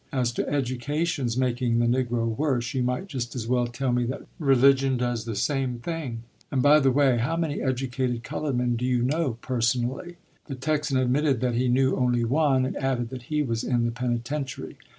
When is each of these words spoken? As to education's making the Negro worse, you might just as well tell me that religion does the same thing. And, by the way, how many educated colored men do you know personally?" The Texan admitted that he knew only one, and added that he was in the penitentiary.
As 0.11 0.31
to 0.31 0.49
education's 0.49 1.37
making 1.37 1.77
the 1.77 1.85
Negro 1.85 2.35
worse, 2.35 2.73
you 2.73 2.81
might 2.81 3.05
just 3.05 3.35
as 3.35 3.47
well 3.47 3.67
tell 3.67 3.91
me 3.93 4.03
that 4.05 4.23
religion 4.39 4.97
does 4.97 5.25
the 5.25 5.35
same 5.35 5.77
thing. 5.77 6.23
And, 6.51 6.63
by 6.63 6.79
the 6.79 6.89
way, 6.89 7.19
how 7.19 7.37
many 7.37 7.61
educated 7.61 8.23
colored 8.23 8.57
men 8.57 8.75
do 8.77 8.83
you 8.87 9.03
know 9.03 9.37
personally?" 9.43 10.15
The 10.47 10.55
Texan 10.55 10.97
admitted 10.97 11.39
that 11.41 11.53
he 11.53 11.67
knew 11.67 11.95
only 11.95 12.23
one, 12.23 12.65
and 12.65 12.75
added 12.77 13.09
that 13.11 13.29
he 13.29 13.43
was 13.43 13.63
in 13.63 13.85
the 13.85 13.91
penitentiary. 13.91 14.75